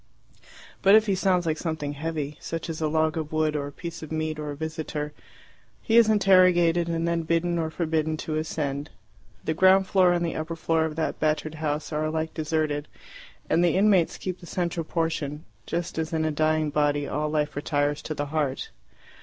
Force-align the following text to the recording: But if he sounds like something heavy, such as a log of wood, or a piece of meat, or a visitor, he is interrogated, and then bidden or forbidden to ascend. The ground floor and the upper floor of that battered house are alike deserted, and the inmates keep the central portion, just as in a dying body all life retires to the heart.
But 0.81 0.95
if 0.95 1.05
he 1.05 1.13
sounds 1.13 1.45
like 1.45 1.59
something 1.59 1.93
heavy, 1.93 2.35
such 2.39 2.71
as 2.71 2.81
a 2.81 2.87
log 2.87 3.17
of 3.17 3.31
wood, 3.31 3.55
or 3.55 3.67
a 3.67 3.71
piece 3.71 4.01
of 4.01 4.11
meat, 4.11 4.39
or 4.39 4.49
a 4.49 4.55
visitor, 4.55 5.13
he 5.83 5.95
is 5.95 6.09
interrogated, 6.09 6.89
and 6.89 7.07
then 7.07 7.21
bidden 7.21 7.59
or 7.59 7.69
forbidden 7.69 8.17
to 8.25 8.33
ascend. 8.33 8.89
The 9.45 9.53
ground 9.53 9.85
floor 9.85 10.11
and 10.11 10.25
the 10.25 10.35
upper 10.35 10.55
floor 10.55 10.85
of 10.85 10.95
that 10.95 11.19
battered 11.19 11.53
house 11.61 11.93
are 11.93 12.05
alike 12.05 12.33
deserted, 12.33 12.87
and 13.47 13.63
the 13.63 13.75
inmates 13.77 14.17
keep 14.17 14.39
the 14.39 14.47
central 14.47 14.85
portion, 14.85 15.45
just 15.67 15.99
as 15.99 16.11
in 16.13 16.25
a 16.25 16.31
dying 16.31 16.71
body 16.71 17.07
all 17.07 17.29
life 17.29 17.55
retires 17.55 18.01
to 18.01 18.15
the 18.15 18.25
heart. 18.33 18.71